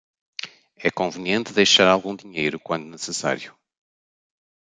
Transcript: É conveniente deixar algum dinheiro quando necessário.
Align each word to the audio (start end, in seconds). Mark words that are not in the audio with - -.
É 0.77 0.89
conveniente 0.89 1.53
deixar 1.53 1.87
algum 1.87 2.15
dinheiro 2.15 2.59
quando 2.59 2.87
necessário. 2.89 3.55